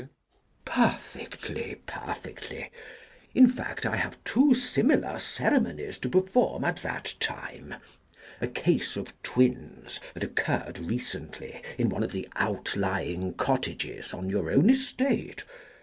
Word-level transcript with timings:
CHASUBLE. 0.01 0.15
Perfectly, 0.65 1.81
perfectly! 1.85 2.71
In 3.35 3.47
fact 3.47 3.85
I 3.85 3.97
have 3.97 4.17
two 4.23 4.55
similar 4.55 5.19
ceremonies 5.19 5.99
to 5.99 6.09
perform 6.09 6.63
at 6.63 6.77
that 6.77 7.13
time. 7.19 7.75
A 8.41 8.47
case 8.47 8.95
of 8.97 9.13
twins 9.21 9.99
that 10.15 10.23
occurred 10.23 10.79
recently 10.79 11.61
in 11.77 11.89
one 11.89 12.01
of 12.01 12.13
the 12.13 12.27
outlying 12.35 13.35
cottages 13.35 14.11
on 14.11 14.27
your 14.27 14.49
own 14.49 14.71
estate. 14.71 15.45